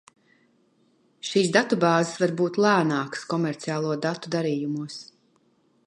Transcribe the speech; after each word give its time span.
Šīs 1.31 1.51
datubāzes 1.57 2.15
var 2.23 2.33
būt 2.41 2.57
lēnākas 2.65 3.29
komerciālo 3.35 3.95
datu 4.07 4.37
darījumos. 4.39 4.99